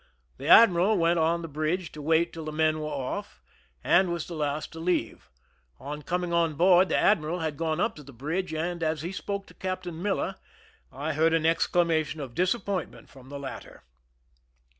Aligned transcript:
The 0.39 0.47
admiral 0.47 0.97
went 0.97 1.19
on 1.19 1.43
the 1.43 1.47
bridge 1.47 1.91
to 1.91 2.01
wait 2.01 2.33
till 2.33 2.45
the 2.45 2.51
men 2.51 2.79
were 2.79 2.87
off, 2.87 3.39
and 3.83 4.11
was 4.11 4.25
the 4.25 4.33
last 4.33 4.71
to 4.73 4.79
leave. 4.79 5.29
On 5.79 6.01
coming 6.01 6.33
on 6.33 6.55
board, 6.55 6.89
the 6.89 6.97
admiral 6.97 7.41
had 7.41 7.55
gone 7.55 7.79
up 7.79 7.99
on 7.99 8.05
the 8.07 8.11
bridge, 8.11 8.51
and 8.51 8.81
as 8.81 9.03
he 9.03 9.11
spoke 9.11 9.45
to 9.45 9.53
Captain 9.53 10.01
Miller, 10.01 10.37
I 10.91 11.13
heard 11.13 11.35
an 11.35 11.45
exclamation 11.45 12.19
of 12.19 12.33
disappointment 12.33 13.09
from 13.09 13.29
the 13.29 13.37
latter. 13.37 13.83